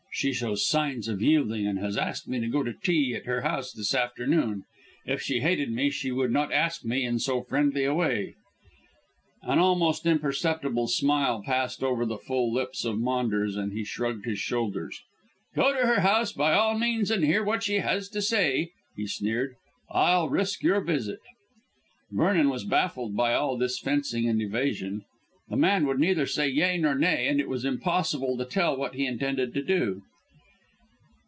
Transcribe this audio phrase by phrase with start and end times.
[0.13, 3.41] She shows signs of yielding, and has asked me to go to tea at her
[3.41, 4.65] house this afternoon.
[5.05, 8.35] If she hated me she would not ask me in so friendly a way."
[9.41, 14.37] An almost imperceptible smile passed over the full lips of Maunders, and he shrugged his
[14.37, 15.01] shoulders.
[15.55, 19.07] "Go to her house by all means and hear what she has to say," he
[19.07, 19.55] sneered.
[19.89, 21.21] "I'll risk your visit."
[22.11, 25.03] Vernon was baffled by all this fencing and evasion.
[25.49, 28.95] The man would neither say "yea" nor "nay," and it was impossible to tell what
[28.95, 30.01] he intended to do.